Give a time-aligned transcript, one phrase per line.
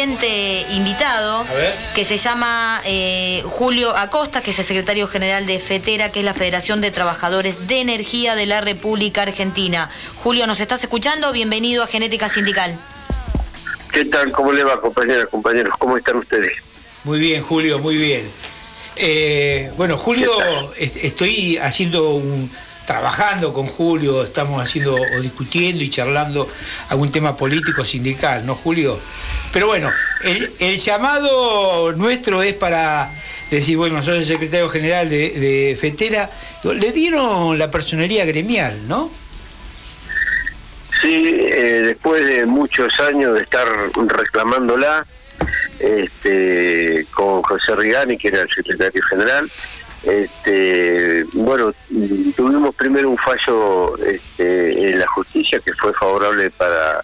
[0.00, 1.44] siguiente invitado
[1.92, 6.24] que se llama eh, Julio Acosta, que es el secretario general de FETERA, que es
[6.24, 9.90] la Federación de Trabajadores de Energía de la República Argentina.
[10.22, 11.32] Julio, ¿nos estás escuchando?
[11.32, 12.78] Bienvenido a Genética Sindical.
[13.92, 14.30] ¿Qué tal?
[14.30, 15.74] ¿Cómo le va, compañeras, compañeros?
[15.80, 16.52] ¿Cómo están ustedes?
[17.02, 18.30] Muy bien, Julio, muy bien.
[18.94, 20.30] Eh, bueno, Julio,
[20.76, 22.48] estoy haciendo un,
[22.88, 26.48] trabajando con Julio, estamos haciendo o discutiendo y charlando
[26.88, 28.98] algún tema político sindical, ¿no, Julio?
[29.52, 29.92] Pero bueno,
[30.24, 33.10] el, llamado nuestro es para
[33.50, 36.30] decir, bueno, soy el secretario general de, FETERA,
[36.64, 39.10] le dieron la personería gremial, ¿no?
[41.02, 43.68] Sí, eh, después de muchos años de estar
[44.06, 45.04] reclamándola,
[45.78, 49.50] este, con José Rigani, que era el secretario general,
[50.04, 50.97] este,
[51.48, 51.72] bueno,
[52.36, 57.00] tuvimos primero un fallo este, en la justicia que fue favorable para,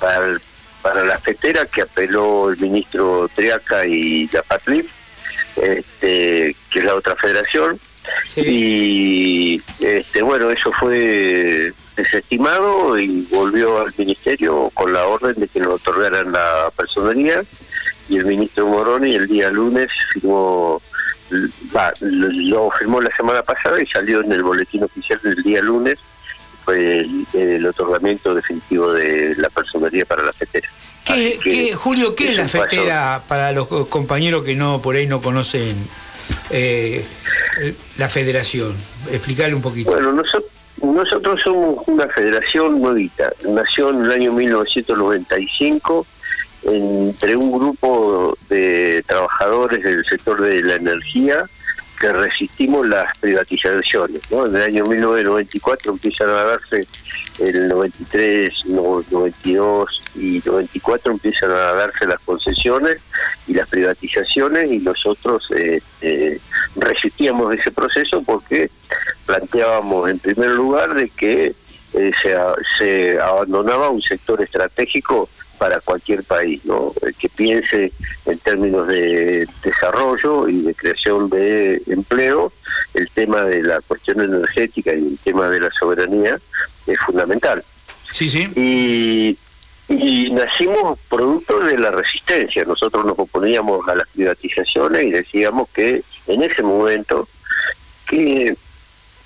[0.00, 4.90] para, la fetera que apeló el ministro Triaca y la Patlif,
[5.56, 7.78] este, que es la otra federación.
[8.34, 15.60] Y este, bueno, eso fue desestimado y volvió al ministerio con la orden de que
[15.60, 17.42] nos otorgaran la personería
[18.08, 20.80] y el ministro Moroni el día lunes firmó
[22.00, 25.98] lo, firmó la semana pasada y salió en el boletín oficial del día lunes,
[26.64, 30.68] fue el, otorgamiento definitivo de la personería para la fetera.
[31.04, 35.76] ¿Qué, Julio, ¿qué es, la fetera para los compañeros que no por ahí no conocen
[36.50, 37.04] eh,
[37.98, 38.76] la federación?
[39.10, 39.90] Explicarle un poquito.
[39.90, 40.50] Bueno, nosotros,
[40.82, 46.06] nosotros somos una federación nuevita, nació en el año 1995
[46.64, 51.44] entre un grupo de trabajadores del sector de la energía
[52.02, 54.22] que resistimos las privatizaciones.
[54.30, 54.46] ¿no?
[54.46, 56.84] En el año 1994 empiezan a darse,
[57.38, 62.98] el 93, 92 y 94 empiezan a darse las concesiones
[63.46, 66.40] y las privatizaciones y nosotros eh,
[66.74, 68.68] resistíamos ese proceso porque
[69.24, 71.54] planteábamos en primer lugar de que
[71.94, 72.36] eh, se,
[72.78, 75.28] se abandonaba un sector estratégico
[75.62, 76.92] para cualquier país, ¿no?
[77.20, 77.92] que piense
[78.26, 82.52] en términos de desarrollo y de creación de empleo,
[82.94, 86.36] el tema de la cuestión energética y el tema de la soberanía
[86.84, 87.62] es fundamental.
[88.10, 88.50] Sí, sí.
[88.56, 89.38] Y,
[90.32, 92.64] nacimos producto de la resistencia.
[92.64, 97.28] Nosotros nos oponíamos a las privatizaciones y decíamos que en ese momento
[98.08, 98.56] que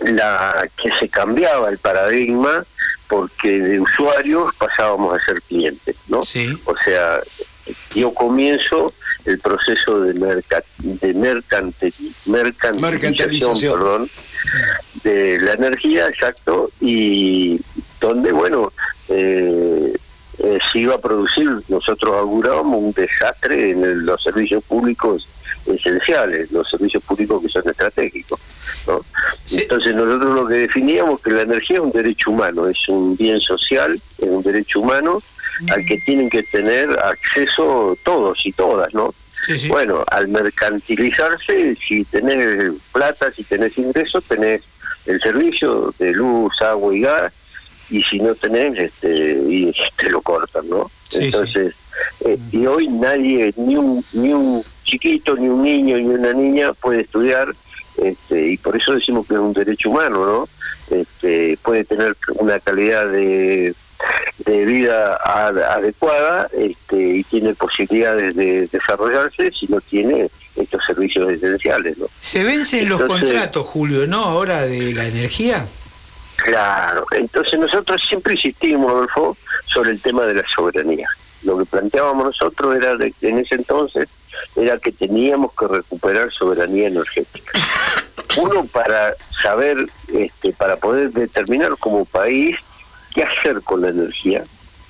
[0.00, 2.62] la que se cambiaba el paradigma
[3.09, 6.25] porque de usuarios pasábamos a ser clientes, ¿no?
[6.25, 6.59] Sí.
[6.65, 7.21] O sea,
[7.94, 8.93] yo comienzo
[9.25, 14.11] el proceso de, de mercantilización, perdón,
[15.03, 17.59] de la energía, exacto, y
[18.00, 18.72] donde, bueno,
[19.09, 19.75] eh,
[20.47, 25.29] eh, se iba a producir, nosotros augurábamos un desastre en los servicios públicos
[25.67, 28.39] esenciales, los servicios públicos que son estratégicos.
[28.87, 29.01] ¿no?
[29.51, 33.41] Entonces nosotros lo que definíamos que la energía es un derecho humano, es un bien
[33.41, 35.21] social, es un derecho humano
[35.71, 39.13] al que tienen que tener acceso todos y todas, ¿no?
[39.69, 44.63] Bueno, al mercantilizarse, si tenés plata, si tenés ingresos, tenés
[45.07, 47.33] el servicio de luz, agua y gas,
[47.91, 50.91] y si no tenés, este, y te lo cortan, ¿no?
[51.12, 51.74] Entonces,
[52.24, 56.72] eh, y hoy nadie, ni un, ni un chiquito, ni un niño, ni una niña
[56.72, 57.54] puede estudiar,
[58.02, 60.48] este, y por eso decimos que es un derecho humano, ¿no?
[60.97, 63.74] Este, puede tener una calidad de,
[64.44, 71.98] de vida adecuada este, y tiene posibilidades de desarrollarse si no tiene estos servicios esenciales,
[71.98, 72.06] ¿no?
[72.20, 74.24] Se vencen los contratos, Julio, ¿no?
[74.24, 75.64] Ahora de la energía.
[76.47, 79.37] Claro, entonces nosotros siempre insistimos, Adolfo,
[79.67, 81.09] sobre el tema de la soberanía.
[81.43, 84.09] Lo que planteábamos nosotros era de, en ese entonces
[84.55, 87.51] era que teníamos que recuperar soberanía energética.
[88.37, 92.57] Uno para saber, este, para poder determinar como país
[93.13, 94.45] qué hacer con la energía,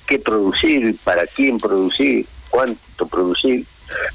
[0.05, 3.65] qué producir, para quién producir, cuánto producir,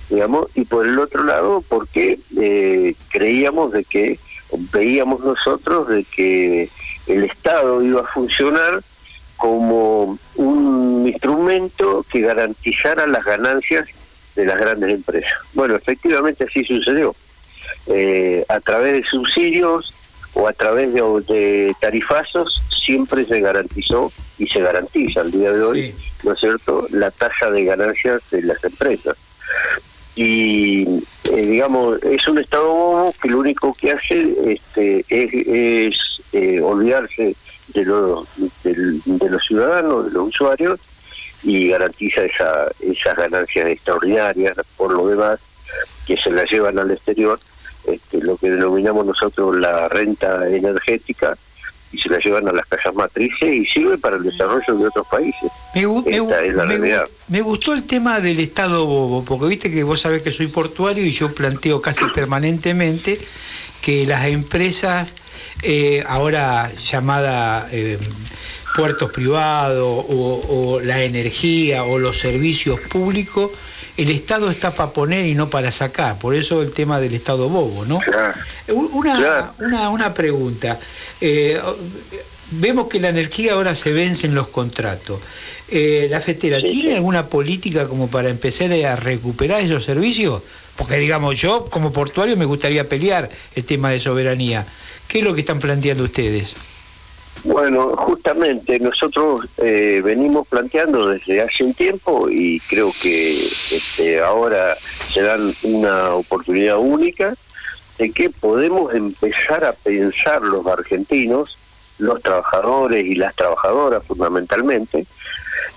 [0.09, 4.21] digamos, y por el otro lado, porque eh, creíamos de que,
[4.71, 6.71] veíamos nosotros de que
[7.07, 8.83] el Estado iba a funcionar
[9.37, 13.89] como un instrumento que garantizara las ganancias
[14.37, 15.33] de las grandes empresas.
[15.55, 17.15] Bueno, efectivamente así sucedió.
[17.87, 19.93] Eh, a través de subsidios
[20.35, 25.95] o a través de, tarifazos siempre se garantizó y se garantiza al día de hoy,
[26.23, 29.17] ¿no es cierto?, la tasa de ganancias de las empresas.
[30.15, 30.83] Y,
[31.25, 35.97] eh, digamos, es un Estado bobo que lo único que hace este, es,
[36.33, 37.35] eh, olvidarse
[37.69, 38.29] de, los
[38.65, 40.81] de los ciudadanos, de los usuarios,
[41.43, 45.41] y garantiza esa, esas ganancias extraordinarias por lo demás
[46.07, 47.39] que se las llevan al exterior,
[47.87, 51.37] este, lo que denominamos nosotros la renta energética,
[51.93, 55.07] y se la llevan a las casas matrices y sirve para el desarrollo de otros
[55.09, 55.53] países.
[55.75, 55.87] Me,
[57.29, 61.05] me, gustó el tema del Estado bobo, porque viste que vos sabés que soy portuario
[61.05, 63.21] y yo planteo casi permanentemente
[63.83, 65.15] que las empresas,
[65.63, 67.99] eh, ahora llamada eh,
[68.77, 73.51] puertos privados o, la energía o los servicios públicos,
[73.97, 77.49] el Estado está para poner y no para sacar, por eso el tema del Estado
[77.49, 78.01] bobo, ¿no?
[78.69, 80.81] Una, una, una pregunta.
[81.21, 81.61] Eh,
[82.53, 85.21] vemos que la energía ahora se vence en los contratos.
[85.69, 90.43] Eh, ¿La FETERA tiene alguna política como para empezar a recuperar esos servicios?
[90.77, 94.67] Porque digamos, yo como portuario me gustaría pelear el tema de soberanía.
[95.09, 96.57] ¿Qué es lo que están planteando ustedes?
[97.45, 104.77] Bueno, justamente nosotros eh, venimos planteando desde hace un tiempo y creo que este, ahora
[104.77, 107.35] se dan una oportunidad única
[107.99, 111.59] de que podemos empezar a pensar los argentinos,
[111.99, 115.05] los trabajadores y las trabajadoras fundamentalmente,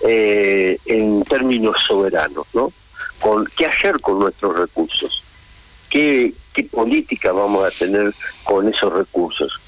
[0.07, 2.71] eh, en términos soberanos, ¿no?
[3.19, 5.24] Con, ¿Qué hacer con nuestros recursos?
[5.95, 8.13] ¿Qué, ¿Qué política vamos a tener
[8.43, 9.61] con esos recursos?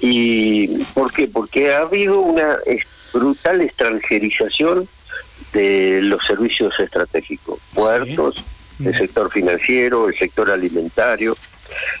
[0.00, 1.28] ¿Y por qué?
[1.28, 2.58] Porque ha habido una
[3.12, 4.88] brutal extranjerización
[5.52, 8.42] de los servicios estratégicos, puertos,
[8.84, 11.36] el sector financiero, el sector alimentario,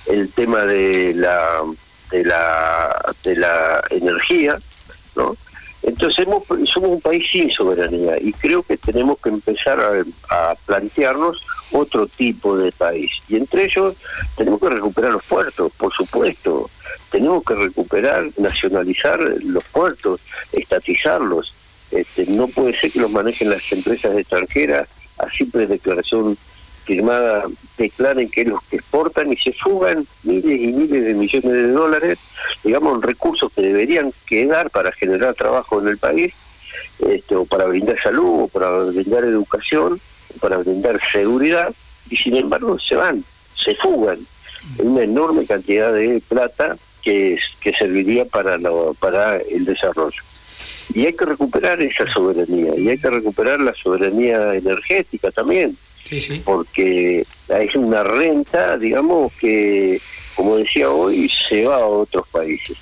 [0.06, 1.62] el tema de la
[2.10, 4.58] de la de la energía,
[5.14, 5.36] ¿no?
[5.84, 11.40] Entonces somos un país sin soberanía y creo que tenemos que empezar a, a, plantearnos
[11.72, 13.10] otro tipo de país.
[13.28, 13.96] Y entre ellos
[14.36, 16.70] tenemos que recuperar los puertos, por supuesto.
[17.10, 20.20] Tenemos que recuperar, nacionalizar los puertos,
[20.52, 21.54] estatizarlos.
[21.90, 24.88] Este, no puede ser que los manejen las empresas extranjeras
[25.18, 26.36] a simple declaración
[26.88, 27.44] firmada
[27.76, 32.18] declaren que los que exportan y se fugan miles y miles de millones de dólares,
[32.64, 36.32] digamos, recursos que deberían quedar para generar trabajo en el país,
[37.00, 40.00] este, o para brindar salud, o para brindar educación,
[40.40, 41.72] para brindar seguridad,
[42.10, 43.24] y sin embargo se van,
[43.62, 44.18] se fugan
[44.78, 50.22] una enorme cantidad de plata que, que serviría para, lo, para el desarrollo.
[50.94, 55.76] Y hay que recuperar esa soberanía, y hay que recuperar la soberanía energética también
[56.44, 60.00] porque es una renta, digamos, que,
[60.34, 62.76] como decía hoy, se va a otros países.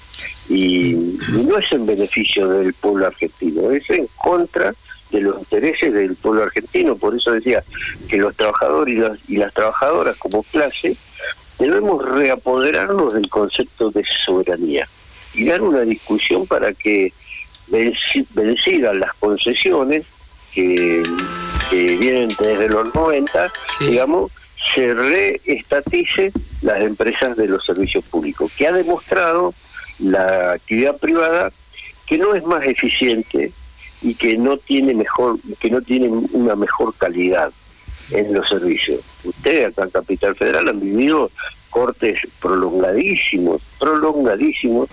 [0.48, 4.74] Y, no es en beneficio del pueblo argentino, es en contra
[5.10, 6.96] de los intereses del pueblo argentino.
[6.96, 7.62] Por eso decía
[8.08, 10.96] que los trabajadores y las, y las trabajadoras como clase
[11.58, 14.86] debemos reapoderarnos del concepto de soberanía
[15.34, 17.12] y dar una discusión para que
[17.68, 20.04] vencidas las concesiones
[20.52, 21.02] que,
[21.70, 24.32] vienen desde los 90, digamos,
[24.74, 26.32] se reestatice
[26.62, 29.52] las empresas de los servicios públicos, que ha demostrado
[29.98, 31.52] la actividad privada
[32.06, 33.52] que no es más eficiente
[34.06, 37.50] y que no tiene mejor que no tiene una mejor calidad
[38.12, 39.00] en los servicios.
[39.24, 41.28] Ustedes acá en Capital Federal han vivido
[41.70, 44.88] cortes prolongadísimos, prolongadísimos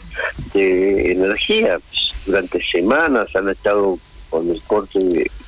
[0.55, 1.77] de energía.
[2.25, 3.99] Durante semanas han estado
[4.31, 4.99] con el corte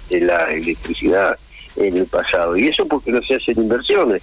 [0.09, 1.35] de la electricidad
[1.75, 2.55] en el pasado.
[2.55, 4.21] Y eso porque no se hacen inversiones.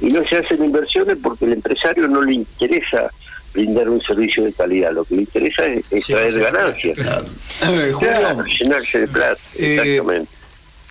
[0.00, 3.08] Y no se hacen inversiones porque el empresario no le interesa
[3.54, 4.92] brindar un servicio de calidad.
[4.92, 6.98] Lo que le interesa es, traer ganancias.
[6.98, 7.94] Eh,
[8.60, 9.40] llenarse de plata.
[9.56, 10.32] Eh, exactamente.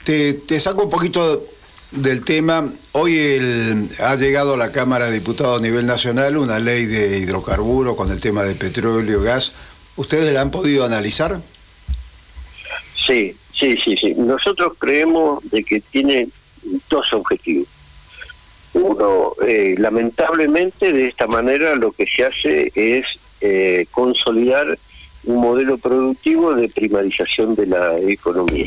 [0.04, 1.46] Te, te saco un poquito
[1.92, 2.72] del tema.
[2.94, 7.20] Hoy el, ha llegado a la Cámara de Diputados a nivel nacional una ley de
[7.20, 9.54] hidrocarburos con el tema de petróleo y gas.
[9.96, 11.40] ¿Ustedes la han podido analizar?
[13.06, 14.14] Sí, Sí, sí, sí.
[14.18, 16.28] Nosotros creemos de que tiene
[16.90, 17.68] dos objetivos.
[18.74, 23.06] Uno, eh, lamentablemente de esta manera lo que se hace es
[23.42, 24.78] eh, consolidar
[25.26, 28.66] un modelo productivo de primarización de la economía.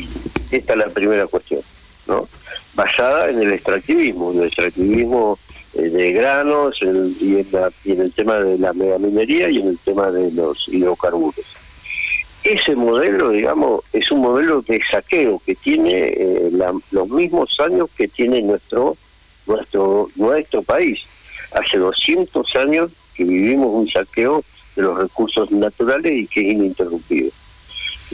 [0.49, 1.61] Esta es la primera cuestión,
[2.07, 2.27] ¿no?
[2.73, 5.37] Basada en el extractivismo, el extractivismo
[5.73, 7.47] eh, de granos y, en
[7.83, 11.45] y en el tema de la megaminería y en el tema de los hidrocarburos
[12.47, 16.51] ese modelo, digamos, es un modelo de saqueo que tiene eh,
[16.91, 18.95] los mismos años que tiene nuestro,
[19.47, 21.01] nuestro, nuestro país.
[21.53, 24.43] Hace 200 años que vivimos un saqueo
[24.75, 27.31] de los recursos naturales y que es ininterrumpido.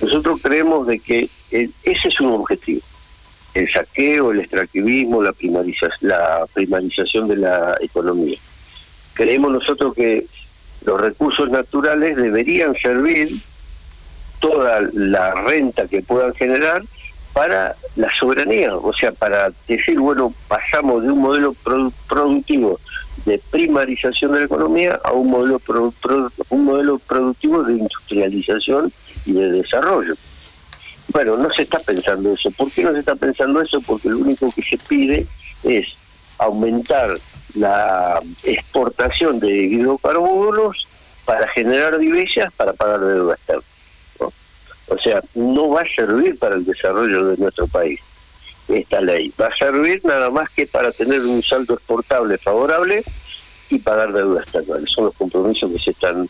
[0.02, 2.82] Nosotros creemos de que ese es un objetivo.
[3.54, 5.34] El saqueo, el extractivismo, la,
[6.02, 8.38] la primarización de la economía.
[9.14, 10.26] Creemos nosotros que
[10.86, 13.30] los recursos naturales deberían servir
[14.40, 16.84] toda la renta que puedan generar
[17.34, 21.56] para la soberanía, o sea, para decir, bueno, pasamos de un modelo
[22.08, 22.80] productivo
[23.26, 25.60] de primarización de la economía a un modelo
[26.50, 28.92] un modelo productivo de industrialización
[29.26, 30.16] y de desarrollo.
[31.10, 32.52] Bueno, no se está pensando eso.
[32.52, 33.82] ¿Por qué no se está pensando eso?
[33.82, 35.26] Porque lo único que se pide
[35.64, 35.88] es
[36.38, 37.18] aumentar
[37.56, 40.88] la exportación de hidrocarburos
[41.26, 43.64] para generar divisas para pagar deuda externa.
[44.88, 48.00] O sea, no va a servir para el desarrollo de nuestro país
[48.68, 49.34] esta ley.
[49.40, 53.04] Va a servir nada más que para tener un saldo exportable favorable
[53.70, 54.76] y pagar deuda externa.
[54.88, 56.28] Son los compromisos que se están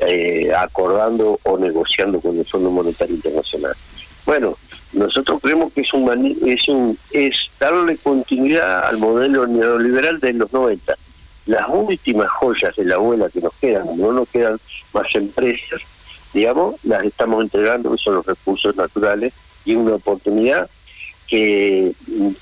[0.00, 3.74] eh, acordando o negociando con el Fondo Monetario Internacional.
[4.24, 4.56] Bueno,
[4.92, 10.52] nosotros creemos que es un es un es darle continuidad al modelo neoliberal de los
[10.52, 10.94] 90.
[11.46, 14.58] Las últimas joyas de la abuela que nos quedan, no nos quedan
[14.92, 15.80] más empresas,
[16.36, 19.32] digamos, las estamos entregando, que son los recursos naturales,
[19.64, 20.68] y una oportunidad
[21.26, 21.92] que,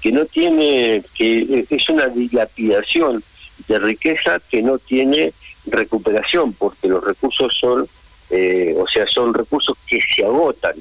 [0.03, 3.23] que no tiene, que es una dilapidación
[3.69, 5.33] de riqueza que no tiene
[5.67, 7.87] recuperación, porque los recursos son,
[8.31, 10.75] eh, o sea, son recursos que se agotan,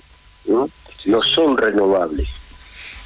[0.45, 0.67] ¿no?
[1.05, 2.27] no son renovables.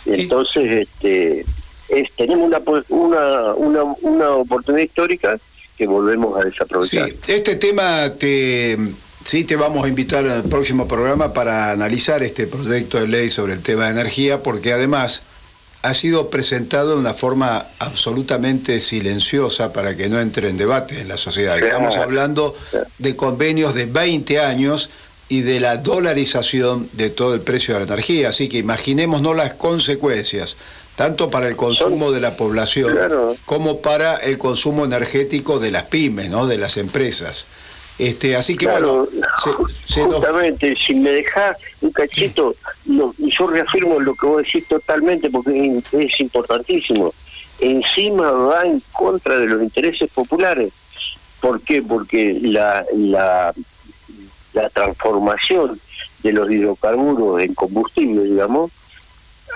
[0.06, 1.46] Entonces, este,
[1.90, 5.38] es, tenemos una, una, una, una oportunidad histórica
[5.78, 7.10] que volvemos a desaprovechar.
[7.10, 8.78] Sí, este tema te,
[9.28, 13.56] sí te vamos a invitar al próximo programa para analizar este proyecto de ley sobre
[13.56, 15.22] el tema de energía, porque además
[15.82, 21.10] ha sido presentado de una forma absolutamente silenciosa para que no entre en debate en
[21.10, 21.60] la sociedad.
[21.60, 22.56] Estamos hablando
[23.00, 24.90] de convenios de 20 años
[25.28, 28.30] y de la dolarización de todo el precio de la energía.
[28.30, 30.56] Así que imaginémonos las consecuencias,
[30.96, 32.98] tanto para el consumo de la población
[33.46, 36.48] como para el consumo energético de las pymes, ¿no?
[36.48, 37.46] de las empresas.
[38.00, 39.08] Este, así que bueno,
[39.92, 46.20] justamente, si me dejas un cachito, yo reafirmo lo que vos decís totalmente porque es,
[46.20, 47.14] importantísimo.
[47.60, 50.72] Encima va en contra de los intereses populares.
[51.42, 51.82] ¿Por qué?
[51.82, 53.54] Porque la, la
[54.58, 55.80] la transformación
[56.24, 58.72] de los hidrocarburos en combustible, digamos,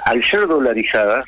[0.05, 1.25] al ser dolarizadas,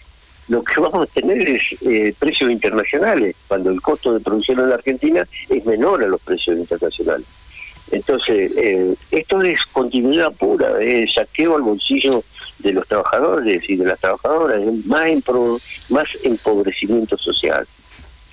[0.49, 4.69] lo que vamos a tener es eh, precios internacionales, cuando el costo de producción en
[4.69, 7.25] la Argentina es menor a los precios internacionales.
[7.91, 12.23] Entonces, eh, esto es continuidad pura, es saqueo al bolsillo
[12.59, 15.09] de los trabajadores y de las trabajadoras, es más,
[15.89, 17.65] más empobrecimiento social.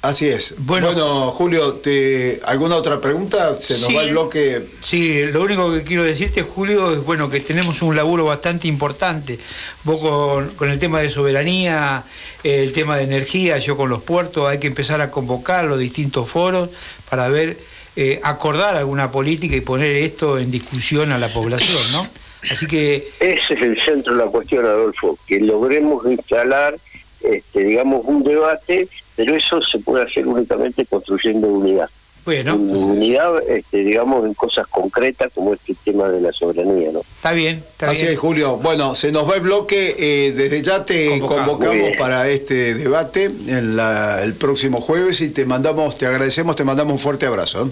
[0.03, 0.55] Así es.
[0.65, 3.55] Bueno, Julio, te, ¿alguna otra pregunta?
[3.55, 4.63] Se nos va el bloque.
[4.83, 9.39] Sí, lo único que quiero decirte, Julio, es bueno que tenemos un laburo bastante importante.
[9.85, 12.03] Vos con, el tema de soberanía,
[12.43, 16.27] el tema de energía, yo con los puertos, hay que empezar a convocar los distintos
[16.31, 16.71] foros
[17.11, 17.59] para ver,
[17.95, 22.09] eh, acordar alguna política y poner esto en discusión a la población, ¿no?
[22.51, 23.07] Así que.
[23.21, 26.79] Ese es el centro de la cuestión, Adolfo, que logremos instalar,
[27.21, 28.89] este, digamos, un debate
[29.21, 31.91] pero eso se puede hacer únicamente construyendo unidad.
[32.25, 37.01] Bueno, unidad, este, digamos, en cosas concretas como este tema de la soberanía, ¿no?
[37.01, 38.57] Está bien, está Así es, Julio.
[38.57, 39.95] Bueno, se nos va el bloque.
[39.99, 45.99] Eh, desde ya te convocamos para este debate en el próximo jueves y te mandamos,
[45.99, 47.71] te agradecemos, te mandamos un fuerte abrazo.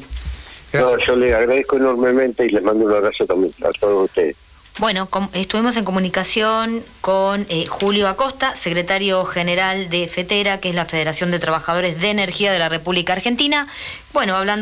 [0.74, 4.36] No, yo le agradezco enormemente y les mando un abrazo también a todos ustedes.
[4.78, 10.84] Bueno, estuvimos en comunicación con eh, Julio Acosta, secretario general de FETERA, que es la
[10.84, 13.66] Federación de Trabajadores de Energía de la República Argentina.
[14.12, 14.56] Bueno, hablando